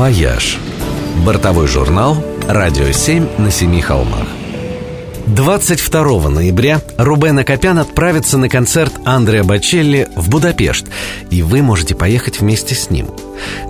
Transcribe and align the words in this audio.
«Вояж». 0.00 0.56
Бортовой 1.26 1.66
журнал 1.66 2.16
«Радио 2.48 2.90
7 2.90 3.36
на 3.36 3.50
семи 3.50 3.82
холмах». 3.82 4.39
22 5.34 6.28
ноября 6.28 6.80
Рубен 6.96 7.38
Акопян 7.38 7.78
отправится 7.78 8.36
на 8.36 8.48
концерт 8.48 8.92
Андреа 9.04 9.44
Бочелли 9.44 10.08
в 10.16 10.28
Будапешт, 10.28 10.86
и 11.30 11.42
вы 11.42 11.62
можете 11.62 11.94
поехать 11.94 12.40
вместе 12.40 12.74
с 12.74 12.90
ним. 12.90 13.06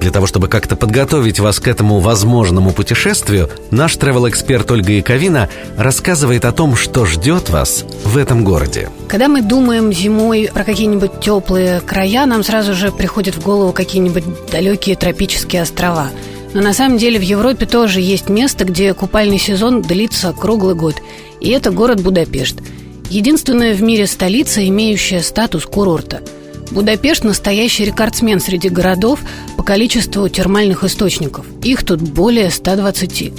Для 0.00 0.10
того, 0.10 0.26
чтобы 0.26 0.48
как-то 0.48 0.74
подготовить 0.74 1.38
вас 1.38 1.60
к 1.60 1.68
этому 1.68 1.98
возможному 1.98 2.72
путешествию, 2.72 3.50
наш 3.70 3.96
travel-эксперт 3.96 4.70
Ольга 4.70 4.92
Яковина 4.92 5.50
рассказывает 5.76 6.46
о 6.46 6.52
том, 6.52 6.76
что 6.76 7.04
ждет 7.04 7.50
вас 7.50 7.84
в 8.04 8.16
этом 8.16 8.42
городе. 8.42 8.88
Когда 9.08 9.28
мы 9.28 9.42
думаем 9.42 9.92
зимой 9.92 10.48
про 10.52 10.64
какие-нибудь 10.64 11.20
теплые 11.20 11.80
края, 11.80 12.24
нам 12.24 12.42
сразу 12.42 12.74
же 12.74 12.90
приходят 12.90 13.34
в 13.34 13.42
голову 13.42 13.74
какие-нибудь 13.74 14.24
далекие 14.50 14.96
тропические 14.96 15.62
острова– 15.62 16.08
но 16.54 16.60
на 16.60 16.72
самом 16.72 16.98
деле 16.98 17.18
в 17.18 17.22
Европе 17.22 17.66
тоже 17.66 18.00
есть 18.00 18.28
место, 18.28 18.64
где 18.64 18.92
купальный 18.94 19.38
сезон 19.38 19.82
длится 19.82 20.32
круглый 20.32 20.74
год. 20.74 20.96
И 21.40 21.50
это 21.50 21.70
город 21.70 22.02
Будапешт. 22.02 22.56
Единственная 23.08 23.74
в 23.74 23.82
мире 23.82 24.06
столица, 24.06 24.66
имеющая 24.66 25.22
статус 25.22 25.66
курорта. 25.66 26.22
Будапешт– 26.70 27.24
настоящий 27.24 27.84
рекордсмен 27.84 28.40
среди 28.40 28.68
городов 28.68 29.20
по 29.56 29.62
количеству 29.62 30.28
термальных 30.28 30.84
источников. 30.84 31.46
Их 31.64 31.84
тут 31.84 32.00
более 32.00 32.50
120. 32.50 33.32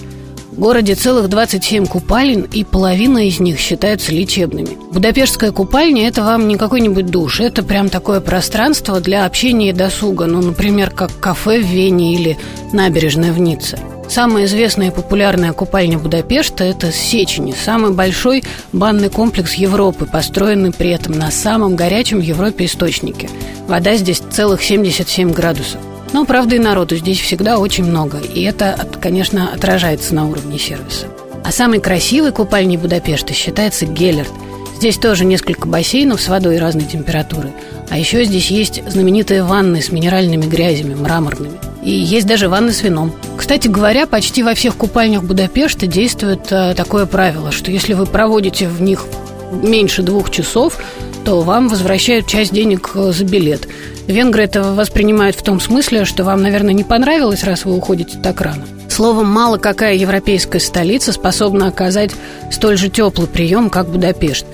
В 0.52 0.60
городе 0.60 0.96
целых 0.96 1.30
27 1.30 1.86
купалин, 1.86 2.41
и 2.41 2.66
половина 2.66 3.26
из 3.26 3.40
них 3.40 3.58
считаются 3.58 4.12
лечебными. 4.12 4.78
Будапештская 4.92 5.54
купальня– 5.54 6.08
это 6.09 6.23
вам 6.23 6.50
не 6.50 6.58
какой-нибудь 6.58 7.05
душ, 7.05 7.40
это 7.40 7.64
прям 7.64 7.88
такое 7.88 8.20
пространство 8.20 9.00
для 9.00 9.26
общения 9.26 9.70
и 9.70 9.73
досуга, 9.73 10.26
ну, 10.26 10.42
например, 10.42 10.90
как 10.90 11.18
кафе 11.22 11.62
в 11.62 11.66
Вене 11.66 12.16
или 12.16 12.38
набережная 12.73 13.32
в 13.32 13.40
Ницце. 13.40 13.80
Самая 14.09 14.44
известная 14.44 14.88
и 14.88 14.94
популярная 14.94 15.53
купальня 15.53 15.98
Будапешта– 15.98 16.64
это 16.66 16.92
Сечени, 16.92 17.53
самый 17.53 17.94
большой 17.94 18.44
банный 18.73 19.08
комплекс 19.08 19.53
Европы, 19.53 20.06
построенный 20.06 20.73
при 20.73 20.90
этом 20.90 21.14
на 21.14 21.31
самом 21.31 21.78
горячем 21.78 22.20
в 22.20 22.23
Европе 22.23 22.66
источнике. 22.66 23.30
Вода 23.70 23.95
здесь 23.95 24.22
целых 24.31 24.62
77 24.62 25.31
градусов. 25.31 25.80
Но, 26.14 26.26
правда, 26.26 26.56
и 26.56 26.59
народу 26.59 26.95
здесь 26.98 27.20
всегда 27.20 27.58
очень 27.58 27.86
много, 27.86 28.20
и 28.20 28.42
это, 28.44 28.88
конечно, 29.02 29.52
отражается 29.54 30.14
на 30.14 30.28
уровне 30.28 30.59
сервиса. 30.59 31.08
А 31.44 31.52
самой 31.52 31.80
красивой 31.80 32.31
купальней 32.31 32.78
Будапешта 32.78 33.34
считается 33.34 33.86
Геллерт. 33.86 34.31
Здесь 34.78 34.98
тоже 34.98 35.26
несколько 35.26 35.68
бассейнов 35.68 36.22
с 36.22 36.28
водой 36.28 36.58
разной 36.58 36.86
температуры. 36.86 37.52
А 37.90 37.98
еще 37.98 38.23
здесь 38.23 38.50
есть 38.50 38.81
знаменитые 38.90 39.44
ванны 39.44 39.81
с 39.81 39.92
минеральными 39.92 40.45
грязями, 40.45 40.95
мраморными. 40.95 41.59
И 41.84 41.92
есть 41.92 42.28
даже 42.28 42.48
ванны 42.48 42.73
с 42.73 42.81
вином. 42.81 43.14
Кстати 43.38 43.68
говоря, 43.68 44.06
почти 44.06 44.44
во 44.44 44.53
всех 44.53 44.75
купальнях 44.75 45.23
Будапешта 45.23 45.88
действует 45.88 46.52
э, 46.52 46.73
такое 46.75 47.06
правило, 47.06 47.52
что 47.52 47.72
если 47.72 47.94
вы 47.94 48.06
проводите 48.06 48.68
в 48.68 48.81
них 48.81 49.06
меньше 49.52 50.03
двух 50.03 50.30
часов, 50.31 50.78
то 51.25 51.42
вам 51.42 51.68
возвращают 51.68 52.28
часть 52.28 52.53
денег 52.53 52.92
э, 52.96 53.12
за 53.12 53.25
билет. 53.25 53.68
Венгры 54.07 54.44
это 54.44 54.63
воспринимают 54.63 55.35
в 55.35 55.44
том 55.44 55.59
смысле, 55.59 56.05
что 56.05 56.23
вам, 56.23 56.41
наверное, 56.41 56.73
не 56.73 56.83
понравилось, 56.83 57.44
раз 57.44 57.66
вы 57.66 57.75
уходите 57.75 58.17
так 58.17 58.41
рано. 58.41 58.66
Словом, 58.89 59.27
мало 59.27 59.57
какая 59.57 59.95
европейская 59.95 60.59
столица 60.59 61.13
способна 61.13 61.67
оказать 61.67 62.11
столь 62.52 62.77
же 62.77 62.89
теплый 62.89 63.27
прием, 63.27 63.69
как 63.69 63.88
Будапешт. 63.88 64.45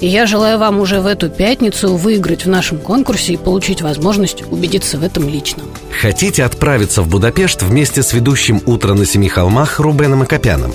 И 0.00 0.06
я 0.06 0.26
желаю 0.26 0.58
вам 0.58 0.80
уже 0.80 1.00
в 1.00 1.06
эту 1.06 1.30
пятницу 1.30 1.96
выиграть 1.96 2.44
в 2.44 2.48
нашем 2.48 2.78
конкурсе 2.78 3.32
и 3.32 3.36
получить 3.36 3.80
возможность 3.80 4.44
убедиться 4.50 4.98
в 4.98 5.02
этом 5.02 5.28
лично. 5.28 5.62
Хотите 6.00 6.44
отправиться 6.44 7.00
в 7.00 7.08
Будапешт 7.08 7.62
вместе 7.62 8.02
с 8.02 8.12
ведущим 8.12 8.60
«Утро 8.66 8.92
на 8.92 9.06
семи 9.06 9.28
холмах» 9.28 9.80
Рубеном 9.80 10.22
Акопяном? 10.22 10.74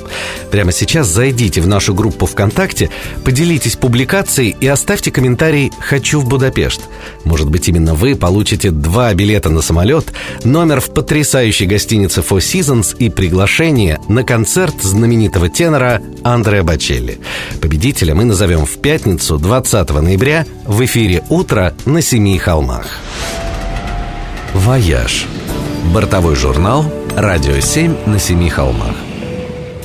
Прямо 0.49 0.72
сейчас 0.72 1.08
зайдите 1.08 1.61
в 1.61 1.67
нашу 1.67 1.94
группу 1.94 2.25
ВКонтакте, 2.25 2.89
поделитесь 3.23 3.76
публикацией 3.76 4.55
и 4.59 4.65
оставьте 4.65 5.11
комментарий 5.11 5.71
«Хочу 5.80 6.20
в 6.20 6.27
Будапешт». 6.27 6.82
Может 7.23 7.52
быть, 7.52 7.67
именно 7.67 7.93
вы 7.93 8.15
получите 8.15 8.71
два 8.71 9.14
билета 9.14 9.49
на 9.49 9.61
самолет, 9.61 10.05
номер 10.43 10.82
в 10.82 10.89
потрясающей 10.89 11.67
гостинице 11.67 12.21
Four 12.21 12.39
Seasons 12.39 12.98
и 12.98 13.09
приглашение 13.09 13.99
на 14.08 14.23
концерт 14.23 14.82
знаменитого 14.82 15.49
тенора 15.49 16.02
Андреа 16.23 16.64
Бачелли. 16.64 17.20
Победителя 17.61 18.15
мы 18.15 18.26
назовем 18.26 18.65
в 18.65 18.77
пятницу 18.77 19.11
20 19.17 19.89
ноября 20.02 20.45
в 20.66 20.83
эфире 20.86 21.23
«Утро 21.30 21.73
на 21.86 22.02
семи 22.02 22.38
холмах». 22.38 22.88
«Вояж»– 24.54 25.26
бортовой 25.94 26.36
журнал 26.36 26.86
«Радио 27.16 27.60
7 27.60 27.95
на 28.05 28.20
семи 28.20 28.50
холмах». 28.50 29.11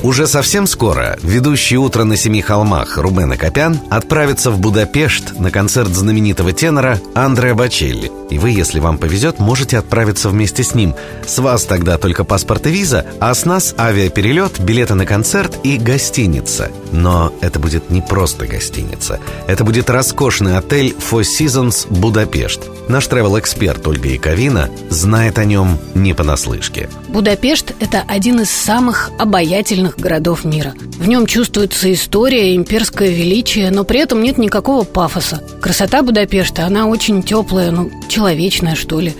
Уже 0.07 0.25
совсем 0.25 0.67
скоро 0.67 1.19
ведущий 1.21 1.77
«Утро 1.77 2.05
на 2.05 2.15
семи 2.15 2.41
холмах» 2.41 2.97
Рубен 2.97 3.29
Акопян 3.33 3.77
отправится 3.89 4.51
в 4.51 4.57
Будапешт 4.57 5.37
на 5.37 5.51
концерт 5.51 5.89
знаменитого 5.89 6.53
тенора 6.53 7.01
Андреа 7.13 7.55
Бочелли. 7.55 8.09
И 8.29 8.39
вы, 8.39 8.51
если 8.51 8.79
вам 8.79 8.97
повезет, 8.97 9.39
можете 9.39 9.77
отправиться 9.77 10.29
вместе 10.29 10.63
с 10.63 10.73
ним. 10.73 10.95
С 11.25 11.39
вас 11.39 11.65
тогда 11.65 11.97
только 11.97 12.23
паспорт 12.23 12.67
и 12.67 12.69
виза, 12.69 13.05
а 13.19 13.33
с 13.33 13.43
нас 13.45 13.75
авиаперелет, 13.77 14.61
билеты 14.61 14.95
на 14.95 15.05
концерт 15.05 15.57
и 15.63 15.77
гостиница. 15.77 16.71
Но 16.93 17.33
это 17.41 17.59
будет 17.59 17.89
не 17.89 18.01
просто 18.01 18.47
гостиница. 18.47 19.19
Это 19.45 19.65
будет 19.65 19.89
роскошный 19.89 20.57
отель 20.57 20.95
Four 20.97 21.23
Seasons 21.23 21.85
Будапешт. 21.89 22.61
Наш 22.87 23.07
travel-эксперт 23.07 23.85
Ольга 23.87 24.09
Яковина 24.09 24.69
знает 24.89 25.37
о 25.39 25.45
нем 25.45 25.77
не 25.93 26.13
понаслышке. 26.13 26.89
Будапешт– 27.09 27.73
это 27.79 28.03
один 28.07 28.41
из 28.41 28.49
самых 28.49 29.11
обаятельных 29.19 29.96
городов 29.97 30.45
мира. 30.45 30.73
В 30.99 31.07
нем 31.07 31.25
чувствуется 31.25 31.91
история, 31.91 32.55
имперское 32.55 33.09
величие, 33.09 33.71
но 33.71 33.83
при 33.83 33.99
этом 33.99 34.21
нет 34.21 34.37
никакого 34.37 34.83
пафоса. 34.83 35.43
Красота 35.61 36.01
Будапешта, 36.01 36.65
она 36.65 36.87
очень 36.87 37.23
теплая, 37.23 37.71
ну, 37.71 37.91
человечная, 38.07 38.75
что 38.75 38.99
ли. 38.99 39.13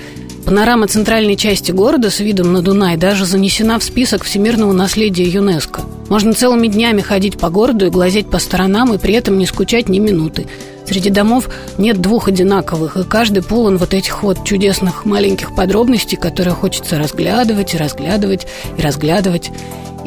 Панорама 0.47 0.87
центральной 0.87 1.35
части 1.35 1.73
города 1.73 2.09
с 2.09 2.21
видом 2.21 2.53
на 2.53 2.61
Дунай 2.61 2.95
даже 2.95 3.25
занесена 3.25 3.79
в 3.79 3.83
список 3.83 4.23
всемирного 4.23 4.71
наследия 4.71 5.25
ЮНЕСКо. 5.25 5.81
Можно 6.07 6.33
целыми 6.33 6.67
днями 6.67 7.01
ходить 7.01 7.37
по 7.37 7.49
городу 7.49 7.87
и 7.87 7.89
глазеть 7.89 8.29
по 8.29 8.39
сторонам, 8.39 8.93
и 8.93 8.97
при 8.97 9.13
этом 9.13 9.37
не 9.37 9.45
скучать 9.45 9.89
ни 9.89 9.99
минуты. 9.99 10.47
Среди 10.85 11.09
домов 11.09 11.49
нет 11.77 11.99
двух 11.99 12.29
одинаковых, 12.29 12.95
и 12.95 13.03
каждый 13.03 13.43
полон 13.43 13.75
вот 13.75 13.93
этих 13.93 14.23
вот 14.23 14.45
чудесных 14.45 15.03
маленьких 15.03 15.53
подробностей, 15.53 16.17
которые 16.17 16.53
хочется 16.53 16.97
разглядывать 16.97 17.73
и 17.73 17.77
разглядывать 17.77 18.47
и 18.77 18.81
разглядывать. 18.81 19.51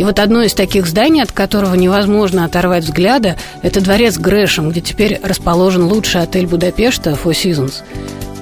И 0.00 0.02
вот 0.02 0.18
одно 0.18 0.42
из 0.42 0.54
таких 0.54 0.86
зданий, 0.86 1.22
от 1.22 1.30
которого 1.30 1.74
невозможно 1.74 2.46
оторвать 2.46 2.84
взгляда, 2.84 3.36
это 3.60 3.82
дворец 3.82 4.16
Грэшем, 4.16 4.70
где 4.70 4.80
теперь 4.80 5.20
расположен 5.22 5.84
лучший 5.84 6.22
отель 6.22 6.46
Будапешта 6.46 7.18
Four 7.22 7.32
Seasons. 7.32 7.82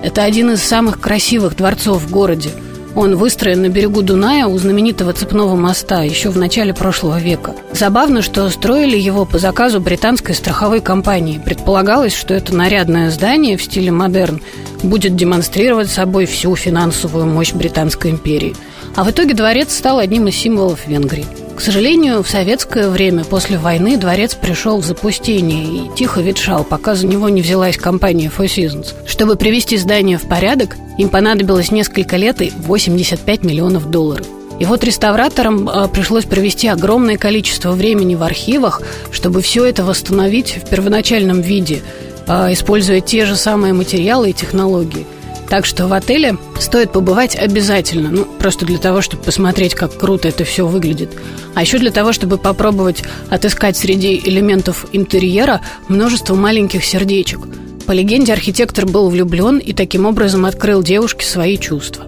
Это 0.00 0.22
один 0.22 0.52
из 0.52 0.62
самых 0.62 1.00
красивых 1.00 1.56
дворцов 1.56 2.02
в 2.02 2.12
городе. 2.12 2.50
Он 2.94 3.16
выстроен 3.16 3.62
на 3.62 3.70
берегу 3.70 4.02
Дуная 4.02 4.46
у 4.46 4.56
знаменитого 4.56 5.12
цепного 5.12 5.56
моста 5.56 6.04
еще 6.04 6.30
в 6.30 6.38
начале 6.38 6.72
прошлого 6.72 7.18
века. 7.18 7.56
Забавно, 7.72 8.22
что 8.22 8.48
строили 8.50 8.96
его 8.96 9.24
по 9.24 9.40
заказу 9.40 9.80
британской 9.80 10.36
страховой 10.36 10.80
компании. 10.80 11.42
Предполагалось, 11.44 12.14
что 12.14 12.34
это 12.34 12.54
нарядное 12.54 13.10
здание 13.10 13.56
в 13.56 13.64
стиле 13.64 13.90
модерн 13.90 14.40
будет 14.84 15.16
демонстрировать 15.16 15.90
собой 15.90 16.26
всю 16.26 16.54
финансовую 16.54 17.26
мощь 17.26 17.52
Британской 17.52 18.12
империи. 18.12 18.54
А 18.94 19.02
в 19.02 19.10
итоге 19.10 19.34
дворец 19.34 19.76
стал 19.76 19.98
одним 19.98 20.28
из 20.28 20.36
символов 20.36 20.86
Венгрии. 20.86 21.26
К 21.58 21.60
сожалению, 21.60 22.22
в 22.22 22.30
советское 22.30 22.88
время 22.88 23.24
после 23.24 23.58
войны 23.58 23.96
дворец 23.96 24.36
пришел 24.36 24.80
в 24.80 24.84
запустение 24.84 25.64
и 25.64 25.96
тихо 25.96 26.20
ветшал, 26.20 26.62
пока 26.62 26.94
за 26.94 27.08
него 27.08 27.28
не 27.28 27.42
взялась 27.42 27.76
компания 27.76 28.30
Four 28.30 28.44
Seasons. 28.44 28.94
Чтобы 29.08 29.34
привести 29.34 29.76
здание 29.76 30.18
в 30.18 30.28
порядок, 30.28 30.76
им 30.98 31.08
понадобилось 31.08 31.72
несколько 31.72 32.16
лет 32.16 32.40
и 32.42 32.52
85 32.56 33.42
миллионов 33.42 33.90
долларов. 33.90 34.24
И 34.60 34.66
вот 34.66 34.84
реставраторам 34.84 35.68
а, 35.68 35.88
пришлось 35.88 36.26
провести 36.26 36.68
огромное 36.68 37.16
количество 37.16 37.72
времени 37.72 38.14
в 38.14 38.22
архивах, 38.22 38.80
чтобы 39.10 39.42
все 39.42 39.64
это 39.64 39.82
восстановить 39.82 40.58
в 40.64 40.68
первоначальном 40.70 41.40
виде, 41.40 41.82
а, 42.28 42.52
используя 42.52 43.00
те 43.00 43.26
же 43.26 43.34
самые 43.34 43.72
материалы 43.72 44.30
и 44.30 44.32
технологии– 44.32 45.06
так 45.48 45.64
что 45.64 45.86
в 45.86 45.92
отеле 45.92 46.36
стоит 46.60 46.92
побывать 46.92 47.36
обязательно, 47.36 48.10
ну, 48.10 48.24
просто 48.24 48.66
для 48.66 48.78
того, 48.78 49.00
чтобы 49.00 49.22
посмотреть, 49.22 49.74
как 49.74 49.96
круто 49.96 50.28
это 50.28 50.44
все 50.44 50.66
выглядит. 50.66 51.10
А 51.54 51.62
еще 51.62 51.78
для 51.78 51.90
того, 51.90 52.12
чтобы 52.12 52.38
попробовать 52.38 53.02
отыскать 53.30 53.76
среди 53.76 54.16
элементов 54.16 54.86
интерьера 54.92 55.60
множество 55.88 56.34
маленьких 56.34 56.84
сердечек. 56.84 57.40
По 57.86 57.92
легенде, 57.92 58.34
архитектор 58.34 58.84
был 58.84 59.08
влюблен 59.08 59.58
и 59.58 59.72
таким 59.72 60.04
образом 60.04 60.44
открыл 60.44 60.82
девушке 60.82 61.24
свои 61.24 61.56
чувства. 61.56 62.06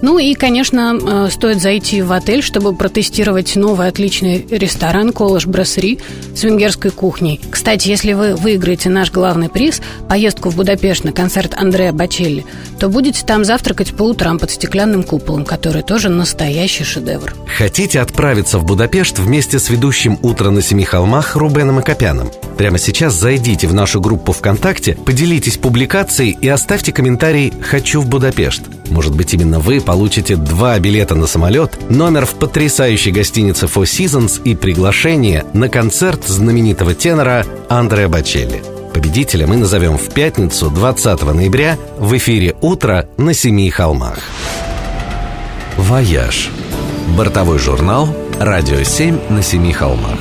Ну 0.00 0.18
и, 0.18 0.34
конечно, 0.34 0.96
э, 1.00 1.30
стоит 1.30 1.60
зайти 1.60 2.02
в 2.02 2.12
отель, 2.12 2.42
чтобы 2.42 2.74
протестировать 2.74 3.56
новый 3.56 3.88
отличный 3.88 4.46
ресторан 4.48 5.12
«Колыш 5.12 5.46
Брассери» 5.46 5.98
с 6.34 6.44
венгерской 6.44 6.90
кухней. 6.90 7.40
Кстати, 7.50 7.88
если 7.88 8.12
вы 8.12 8.36
выиграете 8.36 8.90
наш 8.90 9.10
главный 9.10 9.48
приз– 9.48 9.80
поездку 10.08 10.50
в 10.50 10.56
Будапешт 10.56 11.04
на 11.04 11.12
концерт 11.12 11.54
Андреа 11.56 11.92
Бачелли, 11.92 12.46
то 12.78 12.88
будете 12.88 13.24
там 13.24 13.44
завтракать 13.44 13.92
по 13.92 14.04
утрам 14.04 14.38
под 14.38 14.50
стеклянным 14.50 15.02
куполом, 15.02 15.44
который 15.44 15.82
тоже 15.82 16.08
настоящий 16.08 16.84
шедевр. 16.84 17.34
Хотите 17.46 18.00
отправиться 18.00 18.58
в 18.58 18.64
Будапешт 18.64 19.18
вместе 19.18 19.58
с 19.58 19.68
ведущим 19.68 20.18
«Утро 20.22 20.50
на 20.50 20.62
семи 20.62 20.84
холмах» 20.84 21.34
Рубеном 21.36 21.78
Акопяном? 21.78 22.30
Прямо 22.56 22.78
сейчас 22.78 23.14
зайдите 23.14 23.66
в 23.66 23.74
нашу 23.74 24.00
группу 24.00 24.32
ВКонтакте, 24.32 24.94
поделитесь 24.94 25.56
публикацией 25.56 26.36
и 26.40 26.48
оставьте 26.48 26.92
комментарий 26.92 27.52
«Хочу 27.62 28.00
в 28.00 28.08
Будапешт». 28.08 28.62
Может 28.90 29.14
быть, 29.14 29.34
именно 29.34 29.60
вы 29.60 29.80
получите 29.80 30.36
два 30.36 30.78
билета 30.78 31.14
на 31.14 31.26
самолет, 31.26 31.78
номер 31.90 32.26
в 32.26 32.34
потрясающей 32.34 33.12
гостинице 33.12 33.66
Four 33.66 33.84
Seasons 33.84 34.42
и 34.42 34.54
приглашение 34.54 35.44
на 35.52 35.68
концерт 35.68 36.26
знаменитого 36.26 36.94
тенора 36.94 37.44
Андреа 37.68 38.08
Бочелли. 38.08 38.62
Победителя 38.92 39.46
мы 39.46 39.56
назовем 39.56 39.98
в 39.98 40.12
пятницу 40.12 40.70
20 40.70 41.22
ноября 41.34 41.78
в 41.98 42.16
эфире 42.16 42.56
«Утро 42.60 43.08
на 43.16 43.34
Семи 43.34 43.70
холмах». 43.70 44.18
«Вояж»– 45.76 46.50
бортовой 47.16 47.58
журнал 47.58 48.08
«Радио 48.40 48.82
7 48.82 49.18
на 49.28 49.42
Семи 49.42 49.72
холмах». 49.72 50.18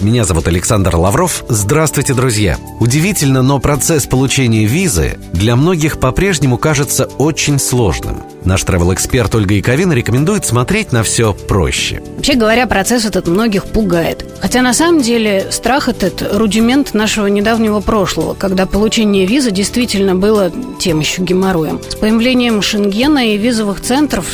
Меня 0.00 0.24
зовут 0.24 0.46
Александр 0.46 0.94
Лавров. 0.94 1.44
Здравствуйте, 1.48 2.14
друзья! 2.14 2.56
Удивительно, 2.78 3.42
но 3.42 3.58
процесс 3.58 4.06
получения 4.06 4.64
визы 4.64 5.18
для 5.32 5.56
многих 5.56 5.98
по-прежнему 5.98 6.56
кажется 6.56 7.06
очень 7.18 7.58
сложным. 7.58 8.22
Наш 8.48 8.62
travel-эксперт 8.62 9.34
Ольга 9.34 9.56
Яковина 9.56 9.92
рекомендует 9.92 10.46
смотреть 10.46 10.90
на 10.90 11.02
все 11.02 11.34
проще. 11.34 12.00
Вообще 12.16 12.32
говоря, 12.32 12.66
процесс 12.66 13.04
этот 13.04 13.28
многих 13.28 13.66
пугает. 13.66 14.24
Хотя 14.40 14.62
на 14.62 14.72
самом 14.72 15.02
деле 15.02 15.48
страх 15.50 15.90
этот 15.90 16.26
рудимент 16.32 16.94
нашего 16.94 17.26
недавнего 17.26 17.80
прошлого, 17.80 18.32
когда 18.32 18.64
получение 18.64 19.26
визы 19.26 19.50
действительно 19.50 20.14
было 20.14 20.50
тем 20.80 21.00
еще 21.00 21.20
геморроем. 21.20 21.78
С 21.86 21.94
появлением 21.96 22.62
Шенгена 22.62 23.34
и 23.34 23.36
визовых 23.36 23.82
центров 23.82 24.26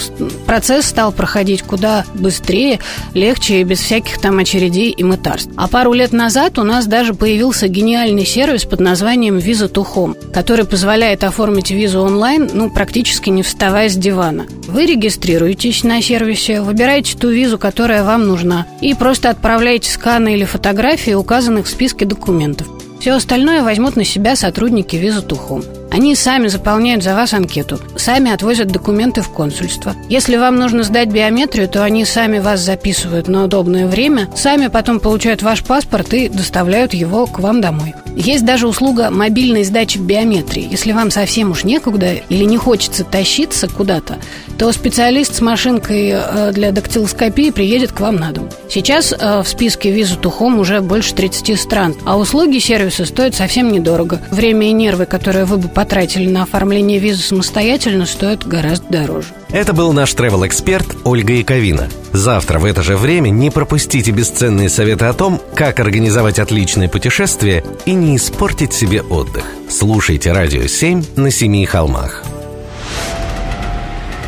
процесс 0.47 0.87
стал 0.87 1.11
проходить 1.11 1.63
куда 1.63 2.05
быстрее, 2.15 2.79
легче 3.15 3.63
и 3.63 3.65
без 3.65 3.81
всяких 3.81 4.21
там 4.21 4.39
очередей 4.39 4.93
и 4.93 5.03
мытарств. 5.03 5.51
А 5.57 5.67
пару 5.67 5.93
лет 5.93 6.13
назад 6.13 6.57
у 6.61 6.63
нас 6.63 6.87
даже 6.87 7.15
появился 7.15 7.67
гениальный 7.67 8.25
сервис 8.25 8.65
под 8.65 8.79
названием 8.79 9.39
to 9.39 9.85
Home, 9.97 10.33
который 10.33 10.67
позволяет 10.67 11.25
оформить 11.25 11.73
визу 11.73 12.01
онлайн, 12.01 12.49
ну, 12.53 12.71
практически 12.71 13.31
не 13.31 13.43
вставая 13.43 13.89
с 13.89 14.04
дивана. 14.05 14.47
Вы 14.69 14.85
регистрируетесь 14.87 15.83
на 15.83 16.03
сервисе, 16.03 16.61
выбираете 16.61 17.17
ту 17.17 17.31
визу, 17.31 17.59
которая 17.59 18.05
вам 18.05 18.27
нужна, 18.27 18.67
и 18.83 18.93
просто 18.95 19.31
отправляете 19.31 19.91
сканы 19.91 20.35
или 20.35 20.45
фотографии, 20.45 21.15
указанных 21.15 21.67
в 21.67 21.71
списке 21.71 22.05
документов. 22.05 22.69
Все 23.01 23.13
остальное 23.13 23.63
возьмут 23.63 23.97
на 23.97 24.05
себя 24.05 24.37
сотрудники 24.37 24.97
to 24.97 25.39
Home. 25.49 25.84
Они 25.95 26.17
сами 26.17 26.49
заполняют 26.49 27.05
за 27.05 27.15
вас 27.15 27.35
анкету, 27.35 27.79
сами 27.95 28.33
отвозят 28.33 28.67
документы 28.67 29.23
в 29.23 29.29
консульство. 29.29 29.95
Если 30.09 30.35
вам 30.35 30.57
нужно 30.57 30.83
сдать 30.83 31.09
биометрию, 31.09 31.69
то 31.69 31.85
они 31.85 32.05
сами 32.05 32.41
вас 32.41 32.59
записывают 32.59 33.29
на 33.29 33.45
удобное 33.45 33.87
время, 33.87 34.29
сами 34.35 34.67
потом 34.67 34.99
получают 34.99 35.43
ваш 35.43 35.63
паспорт 35.63 36.13
и 36.13 36.29
доставляют 36.29 36.95
его 36.95 37.27
к 37.27 37.39
вам 37.39 37.61
домой. 37.61 37.95
Есть 38.17 38.45
даже 38.45 38.67
услуга 38.67 39.11
мобильной 39.11 39.63
сдачи 39.63 39.99
биометрии. 39.99 40.67
Если 40.69 40.91
вам 40.91 41.13
совсем 41.13 41.53
уж 41.53 41.63
некуда 41.63 42.15
или 42.29 42.43
не 42.43 42.57
хочется 42.57 43.05
тащиться 43.05 43.69
куда-то, 43.69 44.19
то 44.59 44.73
специалист 44.73 45.37
с 45.37 45.41
машинкой 45.41 46.11
э, 46.13 46.53
для 46.53 46.73
дактилоскопии 46.73 47.51
приедет 47.51 47.93
к 47.93 48.01
вам 48.01 48.17
на 48.17 48.33
дом. 48.33 48.49
Сейчас 48.69 49.13
э, 49.13 49.43
в 49.43 49.49
списке 49.49 49.93
to 49.93 50.33
Home 50.41 50.59
уже 50.59 50.81
больше 50.81 51.15
30 51.15 51.59
стран, 51.59 51.95
а 52.05 52.19
услуги 52.19 52.59
сервиса 52.59 53.05
стоят 53.05 53.37
совсем 53.37 53.71
недорого. 53.71 54.21
Время 54.31 54.69
и 54.69 54.73
нервы, 54.73 55.07
которые 55.07 55.45
вы 55.45 55.59
бы 55.59 55.69
потратили 55.69 55.84
на 56.29 56.43
оформление 56.43 56.99
визы 56.99 57.23
самостоятельно, 57.23 58.07
стоят 58.07 58.47
гораздо 58.47 58.89
дороже. 58.89 59.29
Это 59.51 59.73
был 59.73 59.93
наш 59.93 60.15
travel-эксперт 60.15 60.97
Ольга 61.05 61.33
Яковина. 61.33 61.89
Завтра 62.13 62.59
в 62.59 62.65
это 62.65 62.83
же 62.83 62.97
время 62.97 63.31
не 63.31 63.51
пропустите 63.51 64.11
бесценные 64.11 64.69
советы 64.69 65.05
о 65.07 65.13
том, 65.13 65.41
как 65.55 65.81
организовать 65.81 66.39
отличное 66.39 66.89
путешествие 66.89 67.65
и 67.87 67.93
не 67.93 68.17
испортить 68.17 68.73
себе 68.73 69.03
отдых. 69.03 69.45
Слушайте 69.69 70.33
«Радио 70.33 70.63
7» 70.63 71.21
на 71.21 71.31
Семи 71.31 71.65
холмах. 71.67 72.25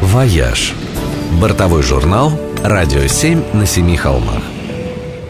«Вояж»– 0.00 0.75
бортовой 1.41 1.82
журнал 1.82 2.32
«Радио 2.62 3.00
7» 3.00 3.56
на 3.56 3.67
Семи 3.67 3.97
холмах. 3.97 4.43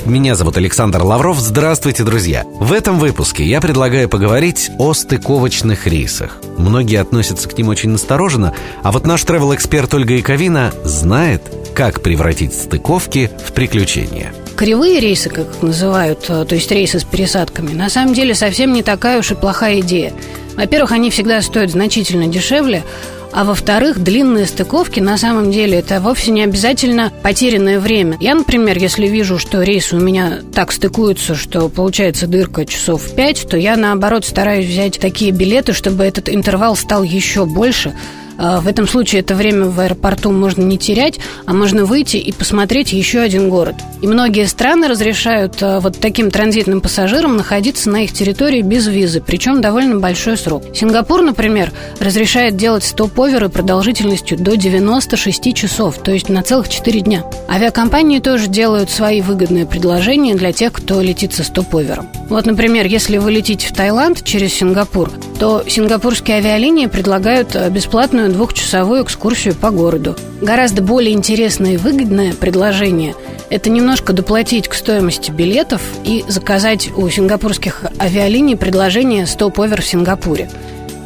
Меня 0.07 0.37
зовут 0.37 0.57
Александр 0.57 1.03
Лавров. 1.03 1.41
Здравствуйте, 1.41 2.05
друзья! 2.05 2.45
В 2.61 2.73
этом 2.73 3.01
выпуске 3.01 3.43
я 3.43 3.61
предлагаю 3.61 4.09
поговорить 4.09 4.71
о 4.79 4.95
стыковочных 4.95 5.89
рейсах. 5.89 6.39
Многие 6.57 7.01
относятся 7.01 7.49
к 7.49 7.59
ним 7.59 7.71
очень 7.71 7.91
настороженно, 7.91 8.55
а 8.85 8.93
вот 8.93 9.05
наш 9.05 9.25
travel-эксперт 9.25 9.93
Ольга 9.95 10.15
Яковина 10.15 10.73
знает, 10.85 11.43
как 11.75 12.03
превратить 12.03 12.55
стыковки 12.55 13.33
в 13.45 13.53
приключения. 13.53 14.33
Кривые 14.55 15.01
рейсы, 15.01 15.29
как 15.29 15.57
их 15.57 15.63
называют, 15.63 16.25
э, 16.29 16.45
то 16.45 16.55
есть 16.55 16.71
рейсы 16.71 17.01
с 17.01 17.05
пересадками, 17.05 17.73
на 17.73 17.91
самом 17.91 18.15
деле 18.15 18.37
совсем 18.37 18.73
не 18.73 18.85
такая 18.85 19.19
уж 19.19 19.33
и 19.33 19.35
плохая 19.35 19.81
идея. 19.81 20.13
Во-первых, 20.55 20.93
они 20.93 21.11
всегда 21.11 21.43
стоят 21.43 21.73
значительно 21.73 22.29
дешевле, 22.29 22.85
а 23.33 23.45
во-вторых, 23.45 23.99
длинные 23.99 24.47
стыковки 24.47 25.01
на 25.01 25.19
самом 25.19 25.51
деле 25.51 25.79
это 25.79 26.01
вовсе 26.01 26.31
не 26.31 26.43
обязательно 26.43 27.13
потерянное 27.23 27.81
время. 27.81 28.17
Я, 28.21 28.35
например, 28.35 28.79
если 28.79 29.07
вижу, 29.07 29.39
что 29.39 29.63
рейсы 29.63 29.97
у 29.97 30.01
меня 30.01 30.41
так 30.55 30.73
стыкуются, 30.73 31.35
что 31.35 31.69
получается 31.69 32.27
дырка 32.27 32.65
часов 32.65 33.03
в 33.03 33.15
5, 33.15 33.49
то 33.49 33.57
я 33.57 33.77
наоборот 33.77 34.25
стараюсь 34.25 34.67
взять 34.67 34.99
такие 34.99 35.31
билеты, 35.31 35.73
чтобы 35.73 36.05
этот 36.05 36.29
интервал 36.29 36.77
стал 36.77 37.03
еще 37.03 37.45
больше, 37.47 37.95
в 38.39 38.69
этом 38.69 38.87
случае 38.87 39.21
это 39.21 39.35
время 39.35 39.67
в 39.67 39.81
аэропорту 39.81 40.31
можно 40.31 40.63
не 40.63 40.79
терять, 40.79 41.19
а 41.47 41.53
можно 41.53 41.85
выйти 41.85 42.17
и 42.17 42.33
посмотреть 42.33 42.93
еще 42.93 43.21
один 43.21 43.49
город. 43.49 43.77
И 44.03 44.07
многие 44.07 44.47
страны 44.47 44.89
разрешают 44.89 45.63
а, 45.63 45.81
вот 45.81 45.99
таким 45.99 46.31
транзитным 46.31 46.81
пассажирам 46.81 47.37
находиться 47.37 47.91
на 47.91 48.05
их 48.05 48.13
территории 48.13 48.63
без 48.63 48.87
визы, 48.87 49.23
причем 49.25 49.61
довольно 49.61 49.99
большой 49.99 50.37
срок. 50.37 50.65
Сингапур, 50.75 51.23
например, 51.23 51.73
разрешает 51.99 52.57
делать 52.57 52.85
стоп-оверы 52.85 53.49
продолжительностью 53.49 54.39
до 54.39 54.57
96 54.57 55.55
часов, 55.55 55.99
то 55.99 56.13
есть 56.13 56.29
на 56.29 56.43
целых 56.43 56.69
4 56.69 57.01
дня. 57.01 57.25
Авиакомпании 57.49 58.21
тоже 58.21 58.49
делают 58.49 58.91
свои 58.91 59.21
выгодные 59.21 59.67
предложения 59.67 60.35
для 60.35 60.53
тех, 60.53 60.73
кто 60.73 61.01
летит 61.01 61.33
со 61.33 61.43
стоп-овером. 61.43 62.09
Вот, 62.29 62.45
например, 62.45 62.87
если 62.87 63.19
вы 63.19 63.31
летите 63.31 63.69
в 63.69 63.73
Таиланд 63.73 64.25
через 64.25 64.53
Сингапур, 64.53 65.11
то 65.39 65.63
сингапурские 65.67 66.39
авиалинии 66.39 66.87
предлагают 66.87 67.55
а, 67.55 67.71
бесплатную 67.71 68.33
двухчасовую 68.33 69.05
экскурсию 69.05 69.55
по 69.55 69.71
городу. 69.71 70.17
Гораздо 70.41 70.83
более 70.83 71.15
интересное 71.15 71.75
и 71.75 71.77
выгодное 71.77 72.33
предложение– 72.33 73.15
это 73.51 73.71
немножко 73.71 74.13
доплатить 74.13 74.67
к 74.67 74.75
стоимости 74.75 75.31
билетов 75.31 75.83
и 76.05 76.25
заказать 76.27 76.91
у 76.97 77.09
сингапурских 77.09 77.85
авиалиний 78.01 78.57
предложение 78.57 79.27
«Стоп-овер 79.27 79.83
в 79.83 79.87
Сингапуре». 79.87 80.51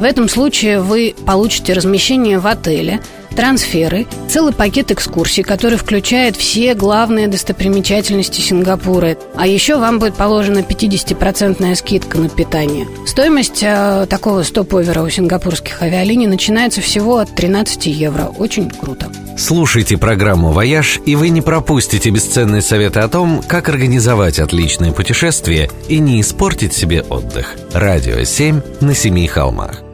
В 0.01 0.03
этом 0.03 0.29
случае 0.29 0.81
вы 0.81 1.15
получите 1.27 1.75
размещение 1.75 2.39
в 2.39 2.47
отеле– 2.47 3.01
трансферы, 3.35 4.07
целый 4.29 4.53
пакет 4.53 4.91
экскурсий, 4.91 5.43
который 5.43 5.79
включает 5.79 6.37
все 6.37 6.75
главные 6.75 7.29
достопримечательности 7.29 8.41
Сингапура. 8.41 9.17
А 9.35 9.47
еще 9.47 9.77
вам 9.79 9.99
будет 9.99 10.15
положена 10.15 10.59
50% 10.59 11.75
скидка 11.75 12.19
на 12.19 12.29
питание. 12.29 12.87
Стоимость 13.07 13.63
э, 13.63 14.07
такого 14.09 14.43
стоп-овера 14.43 15.03
у 15.03 15.09
сингапурских 15.09 15.83
авиалиний 15.83 16.27
начинается 16.27 16.81
всего 16.81 17.19
от 17.19 17.35
13 17.35 17.87
евро. 17.87 18.25
Очень 18.37 18.71
круто. 18.71 19.11
Слушайте 19.39 19.97
программу 19.97 20.53
«Вояж», 20.53 21.01
и 21.07 21.17
вы 21.17 21.31
не 21.31 21.41
пропустите 21.41 22.11
бесценные 22.11 22.63
советы 22.63 23.01
о 23.01 23.09
том, 23.09 23.43
как 23.47 23.69
организовать 23.69 24.39
отличное 24.39 24.93
путешествие 24.93 25.71
и 25.89 25.99
не 25.99 26.21
испортить 26.21 26.75
себе 26.75 27.03
отдых. 27.03 27.57
Радио 27.73 28.23
7 28.23 28.61
на 28.81 28.95
семи 28.95 29.27
холмах. 29.27 29.90